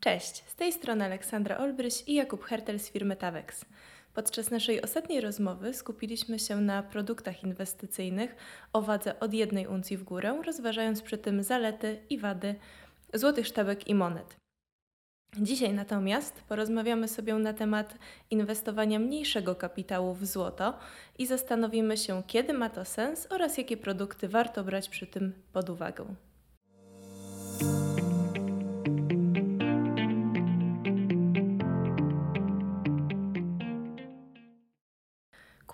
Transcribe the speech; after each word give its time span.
Cześć, 0.00 0.44
z 0.46 0.54
tej 0.54 0.72
strony 0.72 1.04
Aleksandra 1.04 1.58
Olbryś 1.58 2.04
i 2.06 2.14
Jakub 2.14 2.44
Hertel 2.44 2.80
z 2.80 2.90
firmy 2.90 3.16
Tavex. 3.16 3.64
Podczas 4.14 4.50
naszej 4.50 4.82
ostatniej 4.82 5.20
rozmowy 5.20 5.74
skupiliśmy 5.74 6.38
się 6.38 6.56
na 6.56 6.82
produktach 6.82 7.42
inwestycyjnych 7.42 8.36
o 8.72 8.82
wadze 8.82 9.20
od 9.20 9.34
jednej 9.34 9.66
uncji 9.66 9.96
w 9.96 10.04
górę, 10.04 10.42
rozważając 10.46 11.02
przy 11.02 11.18
tym 11.18 11.42
zalety 11.42 12.00
i 12.10 12.18
wady 12.18 12.54
złotych 13.14 13.46
sztabek 13.46 13.88
i 13.88 13.94
monet. 13.94 14.36
Dzisiaj 15.36 15.72
natomiast 15.72 16.42
porozmawiamy 16.48 17.08
sobie 17.08 17.34
na 17.34 17.52
temat 17.52 17.94
inwestowania 18.30 18.98
mniejszego 18.98 19.54
kapitału 19.54 20.14
w 20.14 20.26
złoto 20.26 20.78
i 21.18 21.26
zastanowimy 21.26 21.96
się, 21.96 22.22
kiedy 22.26 22.52
ma 22.52 22.70
to 22.70 22.84
sens 22.84 23.26
oraz 23.30 23.58
jakie 23.58 23.76
produkty 23.76 24.28
warto 24.28 24.64
brać 24.64 24.88
przy 24.88 25.06
tym 25.06 25.32
pod 25.52 25.70
uwagę. 25.70 26.14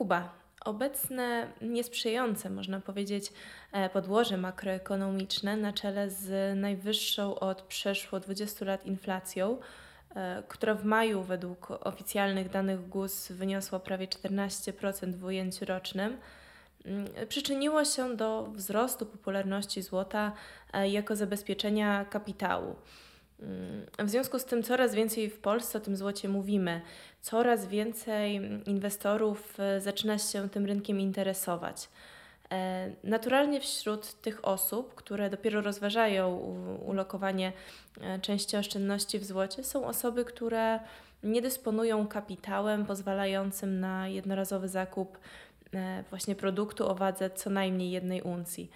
Kuba. 0.05 0.29
Obecne 0.65 1.53
niesprzyjające, 1.63 2.51
można 2.51 2.81
powiedzieć, 2.81 3.33
e, 3.73 3.91
podłoże 3.91 4.37
makroekonomiczne 4.37 5.57
na 5.57 5.73
czele 5.73 6.11
z 6.11 6.57
najwyższą 6.59 7.39
od 7.39 7.63
przeszło 7.63 8.21
20 8.21 8.65
lat 8.65 8.87
inflacją, 8.87 9.59
e, 10.15 10.43
która 10.49 10.75
w 10.75 10.85
maju 10.85 11.23
według 11.23 11.71
oficjalnych 11.71 12.49
danych 12.49 12.89
GUS 12.89 13.33
wyniosła 13.33 13.81
prawie 13.81 14.09
14% 14.09 15.17
w 15.17 15.25
ujęciu 15.25 15.65
rocznym, 15.65 16.17
mm, 16.85 17.07
przyczyniło 17.29 17.85
się 17.85 18.17
do 18.17 18.49
wzrostu 18.53 19.07
popularności 19.07 19.83
złota 19.83 20.33
e, 20.73 20.89
jako 20.89 21.17
zabezpieczenia 21.17 22.05
kapitału. 22.05 22.77
W 23.99 24.11
związku 24.11 24.39
z 24.39 24.45
tym 24.45 24.63
coraz 24.63 24.95
więcej 24.95 25.31
w 25.31 25.39
Polsce 25.39 25.79
o 25.79 25.81
tym 25.81 25.97
złocie 25.97 26.29
mówimy, 26.29 26.81
coraz 27.21 27.67
więcej 27.67 28.41
inwestorów 28.67 29.61
e, 29.61 29.81
zaczyna 29.81 30.19
się 30.19 30.49
tym 30.49 30.67
rynkiem 30.67 31.01
interesować. 31.01 31.89
E, 32.53 32.91
naturalnie 33.05 33.61
wśród 33.61 34.21
tych 34.21 34.45
osób, 34.45 34.95
które 34.95 35.31
dopiero 35.31 35.61
rozważają 35.61 36.37
ulokowanie 36.87 37.53
e, 38.01 38.19
części 38.19 38.57
oszczędności 38.57 39.19
w 39.19 39.25
złocie, 39.25 39.65
są 39.65 39.87
osoby, 39.87 40.25
które 40.25 40.81
nie 41.23 41.43
dysponują 41.43 42.09
kapitałem 42.09 42.87
pozwalającym 42.87 43.81
na 43.81 44.09
jednorazowy 44.09 44.69
zakup 44.69 45.19
właśnie 46.11 46.35
produktu 46.35 46.89
o 46.89 46.95
wadze 46.95 47.31
co 47.31 47.51
najmniej 47.51 47.91
jednej 47.91 48.23
uncji. 48.23 48.71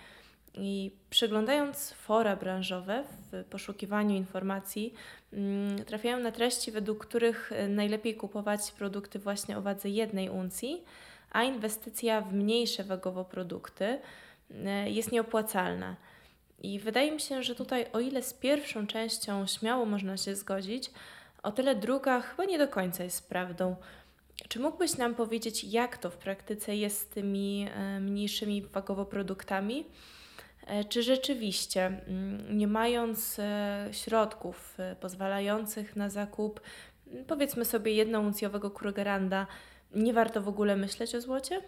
I 0.61 0.91
przeglądając 1.11 1.93
fora 1.93 2.37
branżowe 2.37 3.05
w 3.33 3.45
poszukiwaniu 3.45 4.17
informacji, 4.17 4.95
mm, 5.33 5.85
trafiają 5.85 6.21
na 6.21 6.33
treści, 6.33 6.73
według 6.73 7.07
których 7.07 7.53
e, 7.53 7.69
najlepiej 7.69 8.15
kupować 8.15 8.73
produkty 8.73 9.19
właśnie 9.19 9.59
o 9.59 9.63
wadze 9.63 9.89
jednej 9.89 10.31
uncji, 10.31 10.83
a 11.33 11.43
inwestycja 11.43 12.21
w 12.21 12.33
mniejsze 12.33 12.85
wagowo 12.85 13.25
produkty 13.25 13.99
e, 14.65 14.91
jest 14.91 15.13
nieopłacalna. 15.13 15.97
I 16.63 16.79
wydaje 16.79 17.13
mi 17.13 17.21
się, 17.21 17.43
że 17.43 17.55
tutaj, 17.55 17.87
o 17.93 18.01
ile 18.01 18.23
z 18.23 18.35
pierwszą 18.35 18.87
częścią 18.87 19.47
śmiało 19.47 19.85
można 19.85 20.17
się 20.17 20.37
zgodzić, 20.37 20.91
o 21.43 21.53
tyle 21.53 21.75
druga 21.75 22.21
chyba 22.21 22.45
nie 22.45 22.59
do 22.59 22.69
końca 22.69 23.05
jest 23.05 23.29
prawdą. 23.29 23.77
Czy 24.49 24.61
mógłbyś 24.61 24.97
nam 24.97 25.15
powiedzieć, 25.15 25.65
jak 25.65 25.99
to 25.99 26.11
w 26.11 26.17
praktyce 26.17 26.77
jest 26.77 26.99
z 27.01 27.07
tymi 27.07 27.69
e, 27.75 28.01
mniejszymi 28.01 28.63
wagowo 28.63 29.05
produktami? 29.05 29.85
E, 30.69 30.85
czy 30.85 31.03
rzeczywiście, 31.03 31.87
mm, 31.87 32.59
nie 32.59 32.67
mając 32.67 33.39
e, 33.39 33.89
środków 33.93 34.75
e, 34.79 34.97
pozwalających 34.97 35.97
na 35.97 36.11
zakup, 36.11 36.61
mm, 37.07 37.25
powiedzmy 37.25 37.65
sobie, 37.65 37.93
jednouncjowego 37.93 38.71
Krugeranda, 38.71 39.47
nie 39.95 40.13
warto 40.13 40.43
w 40.43 40.49
ogóle 40.49 40.77
myśleć 40.77 41.15
o 41.15 41.21
złocie? 41.21 41.61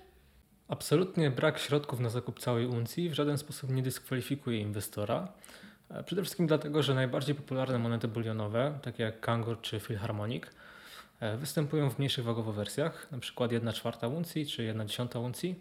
Absolutnie 0.68 1.30
brak 1.30 1.58
środków 1.58 2.00
na 2.00 2.08
zakup 2.08 2.40
całej 2.40 2.66
uncji 2.66 3.10
w 3.10 3.14
żaden 3.14 3.38
sposób 3.38 3.70
nie 3.70 3.82
dyskwalifikuje 3.82 4.60
inwestora. 4.60 5.28
Przede 6.04 6.22
wszystkim 6.22 6.46
dlatego, 6.46 6.82
że 6.82 6.94
najbardziej 6.94 7.34
popularne 7.34 7.78
monety 7.78 8.08
bulionowe, 8.08 8.78
takie 8.82 9.02
jak 9.02 9.20
Kangor 9.20 9.60
czy 9.60 9.80
Philharmonic, 9.80 10.44
występują 11.36 11.90
w 11.90 11.98
mniejszych 11.98 12.24
wagowo 12.24 12.52
wersjach, 12.52 13.08
np. 13.12 13.48
1 13.50 13.72
czwarta 13.72 14.08
uncji 14.08 14.46
czy 14.46 14.62
1 14.62 14.88
dziesiąta 14.88 15.18
uncji. 15.18 15.54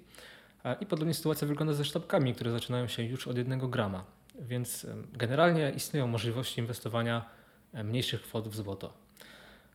I 0.82 0.86
podobnie 0.86 1.14
sytuacja 1.14 1.48
wygląda 1.48 1.74
ze 1.74 1.86
sztabkami, 1.86 2.36
które 2.36 2.52
zaczynają 2.52 2.88
się 2.88 3.04
już 3.04 3.28
od 3.28 3.38
1 3.38 3.60
grama. 3.60 4.04
Więc 4.40 4.88
generalnie 5.14 5.72
istnieją 5.76 6.08
możliwości 6.08 6.60
inwestowania 6.60 7.26
mniejszych 7.74 8.22
kwot 8.22 8.48
w 8.48 8.56
złoto. 8.56 8.94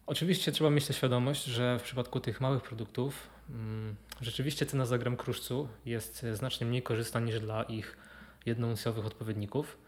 Oczywiście 0.06 0.52
trzeba 0.52 0.70
mieć 0.70 0.86
tę 0.86 0.92
świadomość, 0.92 1.44
że 1.44 1.78
w 1.78 1.82
przypadku 1.82 2.20
tych 2.20 2.40
małych 2.40 2.62
produktów 2.62 3.28
mm, 3.50 3.96
rzeczywiście 4.20 4.66
cena 4.66 4.86
za 4.86 4.98
gram 4.98 5.16
kruszcu 5.16 5.68
jest 5.86 6.26
znacznie 6.32 6.66
mniej 6.66 6.82
korzystna 6.82 7.20
niż 7.20 7.40
dla 7.40 7.62
ich 7.62 7.96
jednouncjowych 8.46 9.06
odpowiedników. 9.06 9.78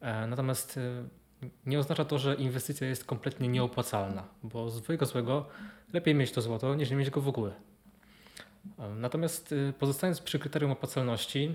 E, 0.00 0.26
natomiast 0.26 0.78
e, 0.78 1.04
nie 1.66 1.78
oznacza 1.78 2.04
to, 2.04 2.18
że 2.18 2.34
inwestycja 2.34 2.88
jest 2.88 3.04
kompletnie 3.04 3.48
nieopłacalna, 3.48 4.24
bo 4.42 4.70
z 4.70 4.82
twojego 4.82 5.06
złego 5.06 5.46
lepiej 5.92 6.14
mieć 6.14 6.32
to 6.32 6.42
złoto 6.42 6.74
niż 6.74 6.90
nie 6.90 6.96
mieć 6.96 7.10
go 7.10 7.20
w 7.20 7.28
ogóle. 7.28 7.52
Natomiast 8.96 9.52
y, 9.52 9.72
pozostając 9.78 10.20
przy 10.20 10.38
kryterium 10.38 10.70
opłacalności, 10.70 11.54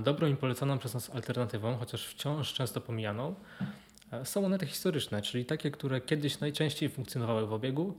dobrą 0.00 0.28
i 0.28 0.36
polecaną 0.36 0.78
przez 0.78 0.94
nas 0.94 1.10
alternatywą, 1.10 1.76
chociaż 1.76 2.06
wciąż 2.06 2.52
często 2.52 2.80
pomijaną, 2.80 3.34
są 4.24 4.42
monety 4.42 4.66
historyczne, 4.66 5.22
czyli 5.22 5.44
takie, 5.44 5.70
które 5.70 6.00
kiedyś 6.00 6.40
najczęściej 6.40 6.88
funkcjonowały 6.88 7.46
w 7.46 7.52
obiegu 7.52 7.94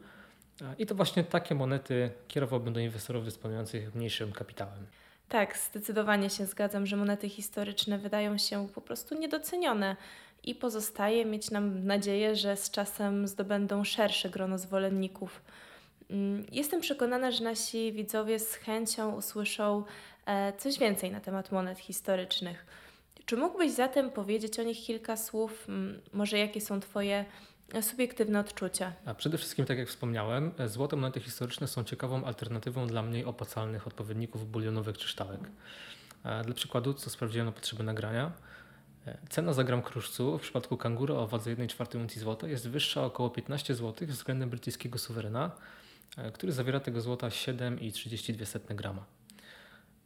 i 0.77 0.85
to 0.85 0.95
właśnie 0.95 1.23
takie 1.23 1.55
monety 1.55 2.11
kierowałbym 2.27 2.73
do 2.73 2.79
inwestorów 2.79 3.25
dysponujących 3.25 3.95
mniejszym 3.95 4.31
kapitałem. 4.31 4.85
Tak, 5.29 5.57
zdecydowanie 5.57 6.29
się 6.29 6.45
zgadzam, 6.45 6.85
że 6.85 6.97
monety 6.97 7.29
historyczne 7.29 7.97
wydają 7.97 8.37
się 8.37 8.67
po 8.75 8.81
prostu 8.81 9.19
niedocenione 9.19 9.95
i 10.43 10.55
pozostaje 10.55 11.25
mieć 11.25 11.51
nam 11.51 11.85
nadzieję, 11.85 12.35
że 12.35 12.57
z 12.57 12.71
czasem 12.71 13.27
zdobędą 13.27 13.83
szersze 13.83 14.29
grono 14.29 14.57
zwolenników 14.57 15.41
jestem 16.51 16.81
przekonana, 16.81 17.31
że 17.31 17.43
nasi 17.43 17.91
widzowie 17.91 18.39
z 18.39 18.53
chęcią 18.53 19.15
usłyszą 19.15 19.83
e, 20.25 20.53
coś 20.57 20.79
więcej 20.79 21.11
na 21.11 21.19
temat 21.19 21.51
monet 21.51 21.79
historycznych. 21.79 22.65
Czy 23.25 23.37
mógłbyś 23.37 23.71
zatem 23.71 24.11
powiedzieć 24.11 24.59
o 24.59 24.63
nich 24.63 24.85
kilka 24.85 25.17
słów? 25.17 25.67
Może 26.13 26.37
jakie 26.37 26.61
są 26.61 26.79
Twoje 26.79 27.25
e, 27.73 27.83
subiektywne 27.83 28.39
odczucia? 28.39 28.93
A 29.05 29.13
przede 29.13 29.37
wszystkim, 29.37 29.65
tak 29.65 29.77
jak 29.77 29.87
wspomniałem, 29.87 30.51
e, 30.57 30.69
złote 30.69 30.95
monety 30.95 31.19
historyczne 31.19 31.67
są 31.67 31.83
ciekawą 31.83 32.25
alternatywą 32.25 32.87
dla 32.87 33.03
mniej 33.03 33.25
opłacalnych 33.25 33.87
odpowiedników 33.87 34.51
bulionowych 34.51 34.97
czy 34.97 35.07
sztabek. 35.07 35.39
Dla 36.45 36.53
przykładu, 36.53 36.93
co 36.93 37.09
sprawdziłem 37.09 37.45
na 37.45 37.51
potrzeby 37.51 37.83
nagrania, 37.83 38.31
cena 39.29 39.53
za 39.53 39.63
gram 39.63 39.81
kruszcu 39.81 40.37
w 40.37 40.41
przypadku 40.41 40.77
kanguru 40.77 41.15
o 41.15 41.27
wadze 41.27 41.55
1,4 41.55 42.01
uncji 42.01 42.21
złota 42.21 42.47
jest 42.47 42.69
wyższa 42.69 43.01
o 43.01 43.05
około 43.05 43.29
15 43.29 43.75
zł 43.75 44.07
względem 44.07 44.49
brytyjskiego 44.49 44.97
suwerena, 44.97 45.51
E, 45.51 45.78
który 46.33 46.51
zawiera 46.51 46.79
tego 46.79 47.01
złota 47.01 47.27
7,32 47.27 48.75
grama. 48.75 49.05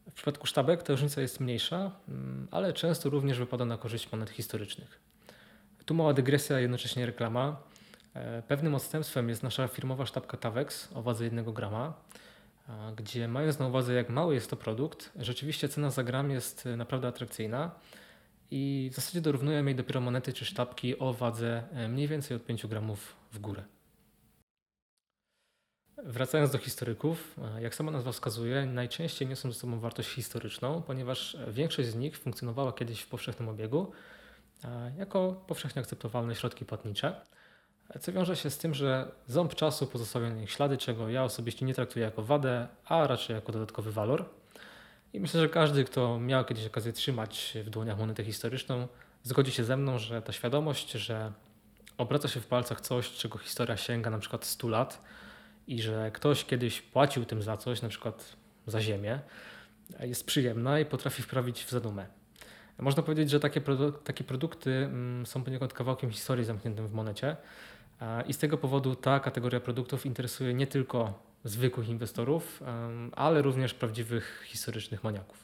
W 0.10 0.14
przypadku 0.14 0.48
sztabek 0.48 0.84
ta 0.84 0.94
różnica 0.94 1.22
jest 1.22 1.40
mniejsza, 1.40 1.92
mm, 2.08 2.48
ale 2.52 2.74
często 2.74 3.10
również 3.10 3.40
wypada 3.40 3.66
na 3.66 3.78
korzyść 3.78 4.12
monet 4.12 4.30
historycznych. 4.30 5.00
Tu 5.86 5.94
mała 5.94 6.14
dygresja, 6.14 6.60
jednocześnie 6.60 7.06
reklama. 7.06 7.62
E, 8.14 8.42
pewnym 8.42 8.76
odstępstwem 8.76 9.30
jest 9.30 9.44
nasza 9.44 9.68
firmowa 9.68 10.06
sztabka 10.06 10.38
Tavex 10.38 10.90
o 10.94 11.02
wadze 11.02 11.24
1 11.24 11.54
grama, 11.54 11.94
gdzie 12.96 13.28
mając 13.28 13.60
na 13.60 13.68
uwadze 13.68 13.94
jak 13.94 14.10
mały 14.10 14.34
jest 14.34 14.50
to 14.50 14.56
produkt, 14.56 15.12
rzeczywiście 15.20 15.70
cena 15.70 15.90
za 15.90 16.04
gram 16.04 16.32
jest 16.32 16.66
naprawdę 16.78 17.08
atrakcyjna 17.08 17.72
i 18.52 18.90
w 18.92 18.96
zasadzie 18.96 19.22
dorównują 19.22 19.66
jej 19.66 19.76
dopiero 19.76 20.02
monety 20.02 20.34
czy 20.34 20.46
sztabki 20.46 21.00
o 21.00 21.14
wadze 21.14 21.64
e, 21.74 21.88
mniej 21.88 22.08
więcej 22.08 22.38
od 22.38 22.46
5 22.46 22.68
gramów 22.68 23.16
w 23.32 23.40
górę. 23.40 23.64
Wracając 25.98 26.52
do 26.52 26.58
historyków, 26.58 27.36
e, 27.58 27.62
jak 27.62 27.76
sama 27.76 27.92
nazwa 27.92 28.12
wskazuje, 28.12 28.66
najczęściej 28.66 29.28
niosą 29.28 29.52
ze 29.52 29.60
sobą 29.60 29.80
wartość 29.80 30.10
historyczną, 30.10 30.82
ponieważ 30.82 31.38
większość 31.48 31.90
z 31.90 31.96
nich 31.96 32.18
funkcjonowała 32.18 32.74
kiedyś 32.74 33.02
w 33.02 33.08
powszechnym 33.08 33.50
obiegu 33.50 33.92
e, 34.64 34.92
jako 34.98 35.44
powszechnie 35.48 35.82
akceptowalne 35.82 36.36
środki 36.36 36.66
płatnicze, 36.66 37.22
co 38.00 38.12
wiąże 38.14 38.36
się 38.36 38.50
z 38.50 38.58
tym, 38.58 38.74
że 38.74 39.12
ząb 39.28 39.56
czasu 39.56 39.88
pozostawia 39.88 40.30
na 40.30 40.36
nich 40.36 40.52
ślady, 40.52 40.78
czego 40.78 41.10
ja 41.10 41.24
osobiście 41.24 41.66
nie 41.66 41.74
traktuję 41.74 42.06
jako 42.06 42.24
wadę, 42.24 42.68
a 42.86 43.08
raczej 43.08 43.36
jako 43.36 43.52
dodatkowy 43.52 43.92
walor. 43.92 44.26
I 45.14 45.20
myślę, 45.20 45.42
że 45.42 45.50
każdy, 45.50 45.84
kto 45.84 46.20
miał 46.20 46.46
kiedyś 46.46 46.66
okazję 46.66 46.94
trzymać 46.94 47.58
w 47.66 47.70
dłoniach 47.70 47.98
monetę 47.98 48.24
historyczną, 48.24 48.88
zgodzi 49.24 49.52
się 49.52 49.64
ze 49.64 49.78
mną, 49.78 50.00
że 50.00 50.22
ta 50.22 50.34
świadomość, 50.34 50.92
że 50.92 51.32
obraca 51.98 52.28
się 52.28 52.40
w 52.40 52.48
palcach 52.48 52.82
coś, 52.82 53.12
czego 53.12 53.38
historia 53.38 53.78
sięga 53.78 54.10
na 54.10 54.20
przykład 54.20 54.46
100 54.46 54.68
lat, 54.68 55.02
i 55.68 55.82
że 55.82 56.12
ktoś 56.12 56.46
kiedyś 56.46 56.82
płacił 56.82 57.26
tym 57.26 57.42
za 57.42 57.58
coś, 57.58 57.82
na 57.82 57.90
przykład 57.90 58.36
za 58.68 58.82
ziemię, 58.82 59.20
jest 60.00 60.26
przyjemna 60.26 60.80
i 60.80 60.86
potrafi 60.86 61.22
wprawić 61.22 61.64
w 61.64 61.70
zadumę. 61.70 62.06
Można 62.80 63.04
powiedzieć, 63.04 63.30
że 63.30 63.40
takie, 63.40 63.62
produ- 63.62 63.94
takie 64.04 64.24
produkty 64.24 64.72
mm, 64.72 65.26
są 65.26 65.44
poniekąd 65.44 65.74
kawałkiem 65.74 66.12
historii 66.12 66.46
zamkniętym 66.46 66.88
w 66.88 66.94
monecie. 66.94 67.36
I 68.28 68.34
z 68.34 68.38
tego 68.38 68.58
powodu 68.58 68.96
ta 68.96 69.20
kategoria 69.20 69.60
produktów 69.60 70.06
interesuje 70.06 70.54
nie 70.54 70.68
tylko 70.68 71.20
zwykłych 71.44 71.90
inwestorów, 71.90 72.64
ale 73.12 73.42
również 73.42 73.74
prawdziwych 73.74 74.44
historycznych 74.46 75.04
maniaków. 75.04 75.44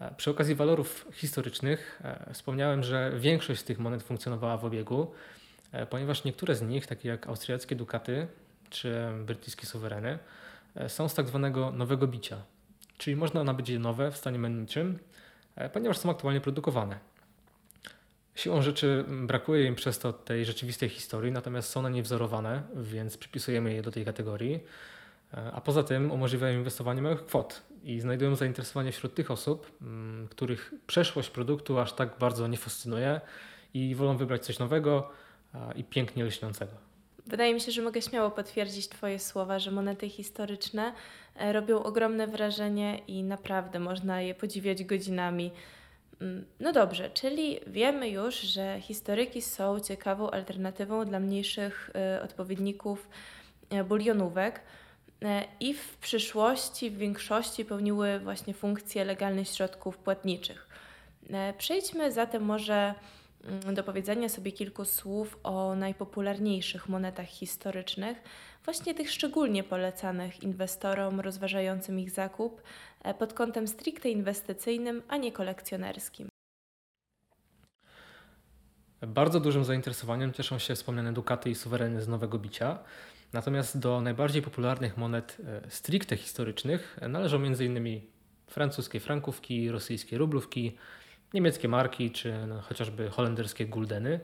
E, 0.00 0.14
przy 0.14 0.30
okazji 0.30 0.54
walorów 0.54 1.06
historycznych 1.12 2.00
e, 2.04 2.32
wspomniałem, 2.32 2.82
że 2.82 3.12
większość 3.18 3.60
z 3.60 3.64
tych 3.64 3.78
monet 3.78 4.02
funkcjonowała 4.02 4.56
w 4.56 4.64
obiegu, 4.64 5.12
ponieważ 5.90 6.24
niektóre 6.24 6.54
z 6.54 6.62
nich, 6.62 6.86
takie 6.86 7.08
jak 7.08 7.26
austriackie 7.26 7.76
dukaty 7.76 8.26
czy 8.70 9.08
brytyjskie 9.26 9.66
suwereny, 9.66 10.18
są 10.88 11.08
z 11.08 11.14
tak 11.14 11.28
zwanego 11.28 11.72
nowego 11.72 12.06
bicia, 12.06 12.36
czyli 12.98 13.16
można 13.16 13.44
nabyć 13.44 13.68
je 13.68 13.78
nowe 13.78 14.10
w 14.10 14.16
stanie 14.16 14.38
menniczym, 14.38 14.98
ponieważ 15.72 15.98
są 15.98 16.10
aktualnie 16.10 16.40
produkowane. 16.40 16.98
Siłą 18.34 18.62
rzeczy 18.62 19.04
brakuje 19.08 19.64
im 19.66 19.74
przez 19.74 19.98
to 19.98 20.12
tej 20.12 20.44
rzeczywistej 20.44 20.88
historii, 20.88 21.32
natomiast 21.32 21.70
są 21.70 21.82
na 21.82 21.88
niej 21.88 22.02
wzorowane, 22.02 22.62
więc 22.74 23.16
przypisujemy 23.16 23.74
je 23.74 23.82
do 23.82 23.90
tej 23.90 24.04
kategorii. 24.04 24.60
A 25.52 25.60
poza 25.60 25.82
tym 25.82 26.10
umożliwiają 26.10 26.58
inwestowanie 26.58 27.02
małych 27.02 27.26
kwot 27.26 27.62
i 27.84 28.00
znajdują 28.00 28.36
zainteresowanie 28.36 28.92
wśród 28.92 29.14
tych 29.14 29.30
osób, 29.30 29.76
mm, 29.82 30.28
których 30.28 30.74
przeszłość 30.86 31.30
produktu 31.30 31.78
aż 31.78 31.92
tak 31.92 32.18
bardzo 32.18 32.46
nie 32.46 32.56
fascynuje 32.56 33.20
i 33.74 33.94
wolą 33.94 34.16
wybrać 34.16 34.44
coś 34.44 34.58
nowego 34.58 35.10
i 35.76 35.84
pięknie 35.84 36.24
lśniącego. 36.24 36.72
Wydaje 37.26 37.54
mi 37.54 37.60
się, 37.60 37.72
że 37.72 37.82
mogę 37.82 38.02
śmiało 38.02 38.30
potwierdzić 38.30 38.88
Twoje 38.88 39.18
słowa, 39.18 39.58
że 39.58 39.70
monety 39.70 40.08
historyczne 40.08 40.92
e, 41.36 41.52
robią 41.52 41.82
ogromne 41.82 42.26
wrażenie 42.26 42.98
i 43.06 43.22
naprawdę 43.22 43.78
można 43.78 44.20
je 44.20 44.34
podziwiać 44.34 44.84
godzinami. 44.84 45.50
Mm, 46.20 46.44
no 46.60 46.72
dobrze, 46.72 47.10
czyli 47.10 47.60
wiemy 47.66 48.08
już, 48.08 48.40
że 48.40 48.80
historyki 48.80 49.42
są 49.42 49.80
ciekawą 49.80 50.30
alternatywą 50.30 51.04
dla 51.04 51.20
mniejszych 51.20 51.90
y, 52.18 52.22
odpowiedników 52.22 53.08
y, 53.72 53.84
bulionówek 53.84 54.60
i 55.60 55.74
w 55.74 55.96
przyszłości 55.96 56.90
w 56.90 56.96
większości 56.96 57.64
pełniły 57.64 58.18
właśnie 58.18 58.54
funkcje 58.54 59.04
legalnych 59.04 59.48
środków 59.48 59.98
płatniczych. 59.98 60.68
Przejdźmy 61.58 62.12
zatem 62.12 62.42
może 62.42 62.94
do 63.74 63.84
powiedzenia 63.84 64.28
sobie 64.28 64.52
kilku 64.52 64.84
słów 64.84 65.38
o 65.42 65.74
najpopularniejszych 65.74 66.88
monetach 66.88 67.26
historycznych, 67.26 68.16
właśnie 68.64 68.94
tych 68.94 69.10
szczególnie 69.10 69.64
polecanych 69.64 70.42
inwestorom 70.42 71.20
rozważającym 71.20 72.00
ich 72.00 72.10
zakup 72.10 72.62
e, 73.02 73.14
pod 73.14 73.32
kątem 73.32 73.68
stricte 73.68 74.08
inwestycyjnym, 74.08 75.02
a 75.08 75.16
nie 75.16 75.32
kolekcjonerskim. 75.32 76.28
Bardzo 79.06 79.40
dużym 79.40 79.64
zainteresowaniem 79.64 80.32
cieszą 80.32 80.58
się 80.58 80.74
wspomniane 80.74 81.12
dukaty 81.12 81.50
i 81.50 81.54
suwereny 81.54 82.02
z 82.02 82.08
nowego 82.08 82.38
bicia. 82.38 82.78
Natomiast 83.32 83.78
do 83.78 84.00
najbardziej 84.00 84.42
popularnych 84.42 84.96
monet 84.96 85.36
e, 85.44 85.70
stricte 85.70 86.16
historycznych 86.16 86.98
należą 87.08 87.36
m.in. 87.36 88.00
francuskie 88.46 89.00
frankówki, 89.00 89.70
rosyjskie 89.70 90.18
rublówki, 90.18 90.76
niemieckie 91.34 91.68
marki 91.68 92.10
czy 92.10 92.46
no, 92.46 92.60
chociażby 92.60 93.10
holenderskie 93.10 93.66
guldeny. 93.66 94.20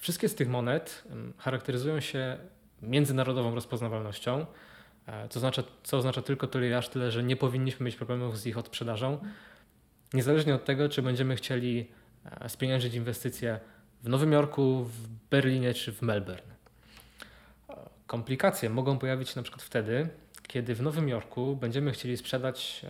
Wszystkie 0.00 0.28
z 0.28 0.34
tych 0.34 0.48
monet 0.48 1.04
charakteryzują 1.38 2.00
się 2.00 2.38
międzynarodową 2.82 3.54
rozpoznawalnością, 3.54 4.46
e, 5.06 5.28
co 5.28 5.38
oznacza, 5.38 5.62
co 5.82 5.96
oznacza 5.96 6.22
tylko 6.22 6.46
tyle 6.46 6.78
aż 6.78 6.88
tyle, 6.88 7.10
że 7.10 7.22
nie 7.22 7.36
powinniśmy 7.36 7.86
mieć 7.86 7.96
problemów 7.96 8.38
z 8.38 8.46
ich 8.46 8.58
odprzedażą. 8.58 9.18
Niezależnie 10.14 10.54
od 10.54 10.64
tego, 10.64 10.88
czy 10.88 11.02
będziemy 11.02 11.36
chcieli 11.36 11.90
e, 12.24 12.48
spieniężyć 12.48 12.94
inwestycje 12.94 13.60
w 14.02 14.08
Nowym 14.08 14.32
Jorku, 14.32 14.84
w 14.84 15.08
Berlinie 15.30 15.74
czy 15.74 15.92
w 15.92 16.02
Melbourne. 16.02 16.54
E, 17.68 17.76
komplikacje 18.06 18.70
mogą 18.70 18.98
pojawić 18.98 19.28
się 19.28 19.36
na 19.36 19.42
przykład 19.42 19.62
wtedy, 19.62 20.08
kiedy 20.48 20.74
w 20.74 20.82
Nowym 20.82 21.08
Jorku 21.08 21.56
będziemy 21.56 21.92
chcieli 21.92 22.16
sprzedać 22.16 22.86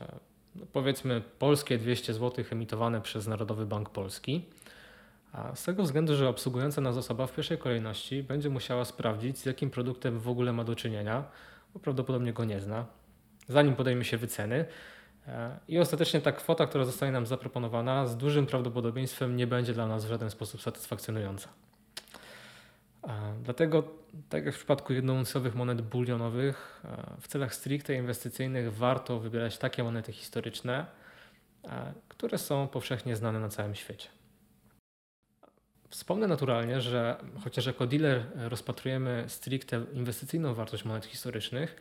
no 0.57 0.67
powiedzmy 0.73 1.23
polskie 1.39 1.79
200 1.79 2.15
zł 2.15 2.45
emitowane 2.53 3.01
przez 3.01 3.27
Narodowy 3.27 3.67
Bank 3.67 3.91
Polski 3.91 4.47
a 5.33 5.55
z 5.55 5.65
tego 5.65 5.83
względu, 5.83 6.17
że 6.17 6.29
obsługująca 6.29 6.81
nas 6.81 6.97
osoba 6.97 7.27
w 7.27 7.35
pierwszej 7.35 7.59
kolejności 7.59 8.23
będzie 8.23 8.51
musiała 8.51 8.85
sprawdzić, 8.85 9.39
z 9.39 9.47
jakim 9.47 9.71
produktem 9.71 10.19
w 10.19 10.29
ogóle 10.29 10.53
ma 10.53 10.65
do 10.65 10.77
czynienia, 10.77 11.25
bo 11.75 11.81
prawdopodobnie 11.81 12.33
go 12.33 12.45
nie 12.45 12.61
zna, 12.61 12.87
zanim 13.49 13.75
podejmie 13.75 14.05
się 14.05 14.17
wyceny. 14.17 14.65
E, 15.29 15.59
I 15.69 15.79
ostatecznie 15.79 16.21
ta 16.21 16.33
kwota, 16.33 16.67
która 16.67 16.85
zostanie 16.85 17.13
nam 17.13 17.27
zaproponowana, 17.27 18.07
z 18.07 18.17
dużym 18.17 18.47
prawdopodobieństwem 18.47 19.37
nie 19.37 19.47
będzie 19.47 19.73
dla 19.73 19.87
nas 19.87 20.05
w 20.05 20.09
żaden 20.09 20.31
sposób 20.31 20.63
satysfakcjonująca. 20.63 21.49
E, 23.03 23.35
dlatego, 23.43 23.83
tak 24.29 24.45
jak 24.45 24.55
w 24.55 24.59
przypadku 24.59 24.93
jednouncjowych 24.93 25.55
monet 25.55 25.83
bulionowych, 25.83 26.83
e, 26.85 27.21
w 27.21 27.29
celach 27.29 27.55
stricte 27.55 27.95
inwestycyjnych 27.95 28.75
warto 28.75 29.19
wybierać 29.19 29.59
takie 29.59 29.85
monety 29.85 30.13
historyczne, 30.13 30.87
które 32.09 32.39
są 32.39 32.69
powszechnie 32.69 33.17
znane 33.17 33.41
na 33.41 33.49
całym 33.49 33.75
świecie. 33.75 34.09
Wspomnę 35.89 36.27
naturalnie, 36.27 36.81
że 36.81 37.17
chociaż 37.45 37.67
jako 37.67 37.87
dealer 37.87 38.23
rozpatrujemy 38.35 39.25
stricte 39.29 39.85
inwestycyjną 39.93 40.55
wartość 40.55 40.85
monet 40.85 41.05
historycznych, 41.05 41.77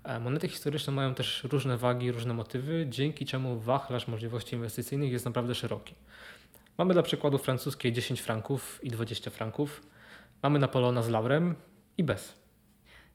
E, 0.05 0.21
monety 0.21 0.49
historyczne 0.49 0.93
mają 0.93 1.15
też 1.15 1.45
różne 1.45 1.77
wagi, 1.77 2.13
różne 2.13 2.35
motywy, 2.35 2.87
dzięki 2.89 3.27
czemu 3.27 3.61
wachlarz 3.61 4.09
możliwości 4.09 4.55
inwestycyjnych 4.55 5.13
jest 5.13 5.25
naprawdę 5.25 5.55
szeroki. 5.55 5.95
Mamy 6.79 6.95
dla 6.95 7.03
przykładu 7.03 7.39
francuskie 7.39 7.93
10 7.93 8.21
franków 8.21 8.81
i 8.83 8.91
20 8.91 9.31
franków. 9.31 9.83
Mamy 10.43 10.59
Napoleona 10.59 11.03
z 11.03 11.09
laurem 11.09 11.55
i 11.99 12.05
bez. 12.05 12.45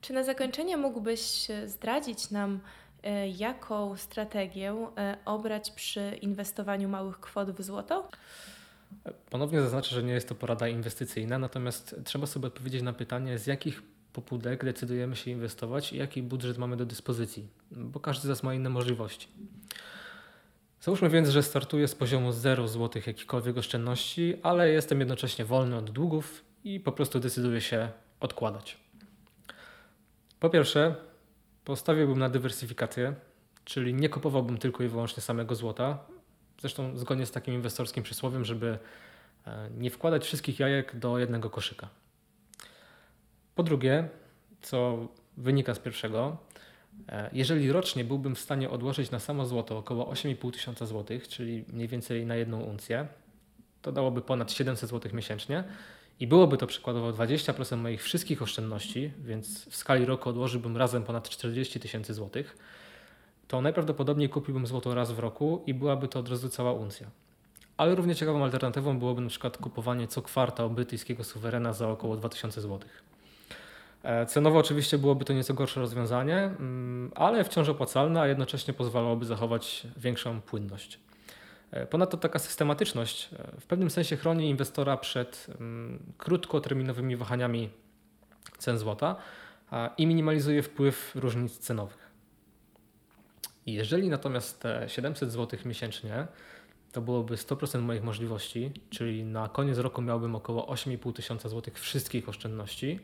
Czy 0.01 0.13
na 0.13 0.24
zakończenie 0.24 0.77
mógłbyś 0.77 1.48
zdradzić 1.65 2.31
nam, 2.31 2.55
e, 2.55 2.60
jaką 3.38 3.98
strategię 3.98 4.88
e, 4.98 5.18
obrać 5.25 5.72
przy 5.72 6.18
inwestowaniu 6.22 6.89
małych 6.89 7.20
kwot 7.20 7.51
w 7.51 7.62
złoto? 7.62 8.10
Ponownie 9.29 9.62
zaznaczę, 9.62 9.96
że 9.96 10.03
nie 10.03 10.13
jest 10.13 10.29
to 10.29 10.36
porada 10.36 10.68
inwestycyjna, 10.68 11.39
natomiast 11.39 11.96
trzeba 12.03 12.25
sobie 12.25 12.48
odpowiedzieć 12.48 12.82
na 12.82 12.94
pytanie, 12.94 13.38
z 13.38 13.48
jakich 13.48 13.82
popudek 14.13 14.65
decydujemy 14.65 15.15
się 15.15 15.32
inwestować 15.32 15.94
i 15.94 15.98
jaki 15.98 16.24
budżet 16.24 16.58
mamy 16.58 16.77
do 16.77 16.86
dyspozycji, 16.86 17.48
bo 17.72 18.00
każdy 18.00 18.25
z 18.25 18.29
nas 18.29 18.44
ma 18.44 18.53
inne 18.53 18.70
możliwości. 18.70 19.27
Załóżmy 20.82 21.10
więc, 21.10 21.29
że 21.29 21.44
startuję 21.44 21.88
z 21.88 21.96
poziomu 21.96 22.32
0 22.32 22.68
zł 22.68 23.01
jakichkolwiek 23.08 23.58
oszczędności, 23.58 24.36
ale 24.44 24.70
jestem 24.70 25.00
jednocześnie 25.00 25.46
wolny 25.46 25.77
od 25.77 25.91
długów 25.91 26.46
i 26.63 26.79
po 26.79 26.91
prostu 26.91 27.20
decyduję 27.20 27.62
się 27.62 27.89
odkładać. 28.20 28.77
Po 30.39 30.50
pierwsze, 30.50 30.96
postawiłbym 31.65 32.19
na 32.19 32.29
dywersyfikację, 32.29 33.13
czyli 33.65 33.93
nie 33.93 34.09
kupowałbym 34.09 34.57
tylko 34.57 34.83
i 34.83 34.87
wyłącznie 34.87 35.23
samego 35.23 35.55
złota. 35.55 35.99
Zresztą 36.61 36.97
zgodnie 36.97 37.25
z 37.25 37.31
takim 37.31 37.53
inwestorskim 37.53 38.03
przysłowiem, 38.03 38.45
żeby 38.45 38.77
e, 39.47 39.69
nie 39.77 39.89
wkładać 39.89 40.23
wszystkich 40.23 40.59
jajek 40.59 40.95
do 40.99 41.17
jednego 41.17 41.49
koszyka. 41.49 41.89
Po 43.55 43.63
drugie, 43.63 44.09
co 44.61 45.07
wynika 45.37 45.73
z 45.73 45.79
pierwszego, 45.79 46.37
e, 47.09 47.29
jeżeli 47.33 47.71
rocznie 47.71 48.03
byłbym 48.03 48.35
w 48.35 48.39
stanie 48.39 48.69
odłożyć 48.69 49.11
na 49.11 49.19
samo 49.19 49.45
złoto 49.45 49.77
około 49.77 50.13
8,5 50.13 50.51
tysiąca 50.51 50.85
złotych, 50.85 51.27
czyli 51.27 51.65
mniej 51.67 51.87
więcej 51.87 52.25
na 52.25 52.35
jedną 52.35 52.61
uncję, 52.61 53.07
to 53.81 53.91
dałoby 53.91 54.21
ponad 54.21 54.51
700 54.51 54.89
zł 54.89 55.11
miesięcznie 55.13 55.63
i 56.19 56.27
byłoby 56.27 56.57
to 56.57 56.67
przykładowo 56.67 57.11
20% 57.11 57.77
moich 57.77 58.03
wszystkich 58.03 58.41
oszczędności, 58.41 59.11
więc 59.23 59.65
w 59.69 59.75
skali 59.75 60.05
roku 60.05 60.29
odłożyłbym 60.29 60.77
razem 60.77 61.03
ponad 61.03 61.29
40 61.29 61.79
tysięcy 61.79 62.13
złotych, 62.13 62.57
to 63.47 63.61
najprawdopodobniej 63.61 64.29
kupiłbym 64.29 64.67
złoto 64.67 64.95
raz 64.95 65.11
w 65.11 65.19
roku 65.19 65.63
i 65.67 65.73
byłaby 65.73 66.07
to 66.07 66.19
od 66.19 66.29
razu 66.29 66.49
cała 66.49 66.73
uncja. 66.73 67.07
Ale 67.77 67.95
równie 67.95 68.15
ciekawą 68.15 68.43
alternatywą 68.43 68.99
byłoby 68.99 69.21
na 69.21 69.29
przykład 69.29 69.57
kupowanie 69.57 70.07
co 70.07 70.21
kwartał 70.21 70.69
brytyjskiego 70.69 71.23
suwerena 71.23 71.73
za 71.73 71.89
około 71.89 72.17
2000 72.17 72.61
złotych. 72.61 73.03
E, 74.03 74.25
cenowo 74.25 74.59
oczywiście 74.59 74.97
byłoby 74.97 75.25
to 75.25 75.33
nieco 75.33 75.53
gorsze 75.53 75.79
rozwiązanie, 75.79 76.38
mm, 76.38 77.11
ale 77.15 77.43
wciąż 77.43 77.69
opłacalne, 77.69 78.21
a 78.21 78.27
jednocześnie 78.27 78.73
pozwalałoby 78.73 79.25
zachować 79.25 79.88
większą 79.97 80.41
płynność. 80.41 80.99
E, 81.71 81.85
ponadto 81.85 82.17
taka 82.17 82.39
systematyczność 82.39 83.29
e, 83.33 83.59
w 83.59 83.65
pewnym 83.65 83.89
sensie 83.89 84.17
chroni 84.17 84.49
inwestora 84.49 84.97
przed 84.97 85.47
mm, 85.59 86.13
krótkoterminowymi 86.17 87.15
wahaniami 87.15 87.69
cen 88.57 88.77
złota 88.77 89.15
i 89.97 90.07
minimalizuje 90.07 90.63
wpływ 90.63 91.11
różnic 91.15 91.57
cenowych. 91.57 92.09
Jeżeli 93.65 94.09
natomiast 94.09 94.61
te 94.61 94.89
700 94.89 95.31
zł 95.31 95.59
miesięcznie 95.65 96.27
to 96.91 97.01
byłoby 97.01 97.35
100% 97.35 97.81
moich 97.81 98.03
możliwości, 98.03 98.71
czyli 98.89 99.23
na 99.23 99.47
koniec 99.47 99.77
roku 99.77 100.01
miałbym 100.01 100.35
około 100.35 100.73
8,5 100.73 101.13
tysiąca 101.13 101.49
złotych 101.49 101.79
wszystkich 101.79 102.29
oszczędności, 102.29 102.99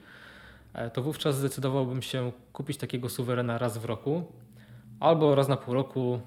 E, 0.75 0.89
to 0.89 1.01
wówczas 1.01 1.37
zdecydowałbym 1.37 2.01
się 2.01 2.31
kupić 2.53 2.77
takiego 2.77 3.09
suwerena 3.09 3.57
raz 3.57 3.77
w 3.77 3.85
roku, 3.85 4.23
albo 4.99 5.35
raz 5.35 5.47
na 5.47 5.57
pół 5.57 5.73
roku 5.73 6.19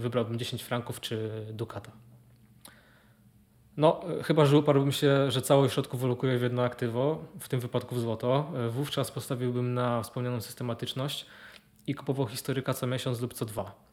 wybrałbym 0.00 0.38
10 0.38 0.62
franków 0.62 1.00
czy 1.00 1.30
dukata. 1.52 1.90
No, 3.76 4.00
e, 4.20 4.22
chyba 4.22 4.46
że 4.46 4.58
uparłbym 4.58 4.92
się, 4.92 5.30
że 5.30 5.42
całość 5.42 5.74
środków 5.74 6.00
wylokuję 6.00 6.38
w 6.38 6.42
jedno 6.42 6.62
aktywo, 6.62 7.24
w 7.40 7.48
tym 7.48 7.60
wypadku 7.60 7.94
w 7.94 8.00
złoto, 8.00 8.52
e, 8.56 8.68
wówczas 8.68 9.10
postawiłbym 9.10 9.74
na 9.74 10.02
wspomnianą 10.02 10.40
systematyczność 10.40 11.26
i 11.86 11.94
kupował 11.94 12.26
historyka 12.26 12.74
co 12.74 12.86
miesiąc 12.86 13.20
lub 13.20 13.34
co 13.34 13.44
dwa. 13.44 13.88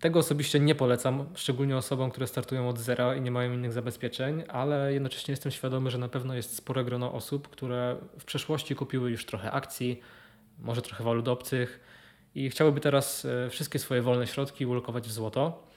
Tego 0.00 0.18
osobiście 0.18 0.60
nie 0.60 0.74
polecam, 0.74 1.26
szczególnie 1.34 1.76
osobom, 1.76 2.10
które 2.10 2.26
startują 2.26 2.68
od 2.68 2.78
zera 2.78 3.14
i 3.14 3.20
nie 3.20 3.30
mają 3.30 3.52
innych 3.52 3.72
zabezpieczeń, 3.72 4.44
ale 4.48 4.92
jednocześnie 4.92 5.32
jestem 5.32 5.52
świadomy, 5.52 5.90
że 5.90 5.98
na 5.98 6.08
pewno 6.08 6.34
jest 6.34 6.56
spore 6.56 6.84
grono 6.84 7.12
osób, 7.12 7.48
które 7.48 7.96
w 8.18 8.24
przeszłości 8.24 8.74
kupiły 8.74 9.10
już 9.10 9.26
trochę 9.26 9.52
akcji, 9.52 10.00
może 10.58 10.82
trochę 10.82 11.04
walut 11.04 11.28
obcych 11.28 11.80
i 12.34 12.50
chciałyby 12.50 12.80
teraz 12.80 13.24
e, 13.24 13.50
wszystkie 13.50 13.78
swoje 13.78 14.02
wolne 14.02 14.26
środki 14.26 14.66
ulokować 14.66 15.08
w 15.08 15.12
złoto. 15.12 15.72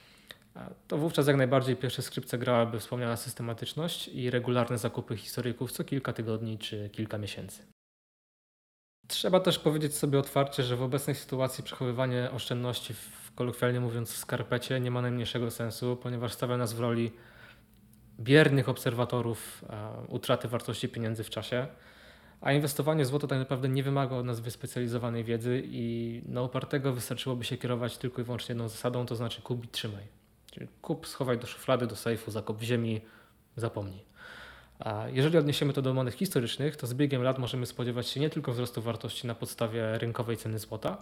To 0.88 0.97
wówczas 0.97 1.27
jak 1.27 1.35
najbardziej 1.35 1.75
pierwsze 1.75 2.01
skrzypce 2.01 2.38
grałaby 2.38 2.79
wspomniana 2.79 3.17
systematyczność 3.17 4.07
i 4.07 4.29
regularne 4.29 4.77
zakupy 4.77 5.17
historyków 5.17 5.71
co 5.71 5.83
kilka 5.83 6.13
tygodni 6.13 6.57
czy 6.57 6.89
kilka 6.89 7.17
miesięcy. 7.17 7.63
Trzeba 9.07 9.39
też 9.39 9.59
powiedzieć 9.59 9.95
sobie 9.95 10.19
otwarcie, 10.19 10.63
że 10.63 10.75
w 10.75 10.81
obecnej 10.81 11.15
sytuacji 11.15 11.63
przechowywanie 11.63 12.31
oszczędności 12.31 12.93
w 12.93 13.31
kolokwialnie 13.35 13.79
mówiąc, 13.79 14.12
w 14.12 14.17
skarpecie 14.17 14.79
nie 14.79 14.91
ma 14.91 15.01
najmniejszego 15.01 15.51
sensu, 15.51 15.97
ponieważ 16.03 16.33
stawia 16.33 16.57
nas 16.57 16.74
w 16.74 16.79
roli 16.79 17.12
biernych 18.19 18.69
obserwatorów 18.69 19.65
utraty 20.07 20.47
wartości 20.47 20.89
pieniędzy 20.89 21.24
w 21.24 21.29
czasie. 21.29 21.67
A 22.41 22.53
inwestowanie 22.53 23.03
w 23.03 23.07
złoto 23.07 23.27
tak 23.27 23.39
naprawdę 23.39 23.69
nie 23.69 23.83
wymaga 23.83 24.15
od 24.15 24.25
nas 24.25 24.39
wyspecjalizowanej 24.39 25.23
wiedzy 25.23 25.61
i 25.65 26.21
na 26.25 26.41
upartego 26.41 26.93
wystarczyłoby 26.93 27.43
się 27.43 27.57
kierować 27.57 27.97
tylko 27.97 28.21
i 28.21 28.25
wyłącznie 28.25 28.53
jedną 28.53 28.69
zasadą, 28.69 29.05
to 29.05 29.15
znaczy 29.15 29.41
kup 29.41 29.65
i 29.65 29.67
trzymaj. 29.67 30.03
Czyli 30.51 30.67
kup, 30.81 31.07
schowaj 31.07 31.37
do 31.37 31.47
szuflady, 31.47 31.87
do 31.87 31.95
sejfu, 31.95 32.31
zakop 32.31 32.57
w 32.57 32.63
ziemi, 32.63 33.01
zapomnij. 33.55 34.05
A 34.79 35.03
jeżeli 35.07 35.37
odniesiemy 35.37 35.73
to 35.73 35.81
do 35.81 35.93
monet 35.93 36.13
historycznych, 36.13 36.75
to 36.75 36.87
z 36.87 36.93
biegiem 36.93 37.23
lat 37.23 37.39
możemy 37.39 37.65
spodziewać 37.65 38.07
się 38.07 38.19
nie 38.19 38.29
tylko 38.29 38.51
wzrostu 38.51 38.81
wartości 38.81 39.27
na 39.27 39.35
podstawie 39.35 39.97
rynkowej 39.97 40.37
ceny 40.37 40.59
złota, 40.59 40.97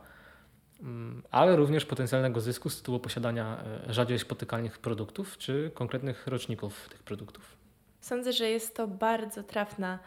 Mm, 0.84 1.24
ale 1.32 1.56
również 1.56 1.86
potencjalnego 1.86 2.42
zysku 2.42 2.70
z 2.70 2.78
tytułu 2.78 3.00
posiadania 3.00 3.64
e, 3.88 3.94
rzadziej 3.94 4.20
spotykanych 4.20 4.80
produktów 4.80 5.38
czy 5.38 5.72
konkretnych 5.74 6.28
roczników 6.28 6.90
tych 6.90 7.04
produktów. 7.04 7.58
Sądzę, 8.02 8.34
że 8.34 8.50
jest 8.50 8.76
to 8.76 8.88
bardzo 8.88 9.44
trafna 9.44 10.00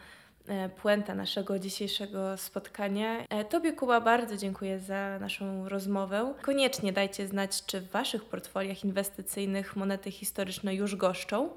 puenta 0.81 1.15
naszego 1.15 1.59
dzisiejszego 1.59 2.37
spotkania. 2.37 3.25
E, 3.29 3.45
tobie, 3.45 3.73
Kuba, 3.73 4.01
bardzo 4.01 4.37
dziękuję 4.37 4.79
za 4.79 5.19
naszą 5.19 5.69
rozmowę. 5.69 6.33
Koniecznie 6.41 6.93
dajcie 6.93 7.27
znać, 7.27 7.65
czy 7.65 7.81
w 7.81 7.91
Waszych 7.91 8.25
portfoliach 8.25 8.83
inwestycyjnych 8.83 9.75
monety 9.75 10.11
historyczne 10.11 10.75
już 10.75 10.95
goszczą, 10.95 11.49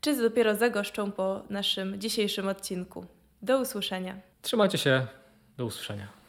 czy 0.00 0.16
dopiero 0.16 0.54
zagoszczą 0.54 1.12
po 1.12 1.42
naszym 1.50 2.00
dzisiejszym 2.00 2.48
odcinku. 2.48 3.06
Do 3.42 3.60
usłyszenia. 3.60 4.14
Trzymajcie 4.42 4.78
się. 4.78 5.06
Do 5.56 5.64
usłyszenia. 5.64 6.23